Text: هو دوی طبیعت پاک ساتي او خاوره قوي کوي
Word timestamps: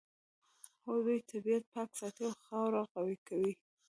هو 0.83 0.93
دوی 1.05 1.19
طبیعت 1.31 1.63
پاک 1.73 1.89
ساتي 1.99 2.21
او 2.27 2.33
خاوره 2.43 2.83
قوي 2.93 3.17
کوي 3.27 3.53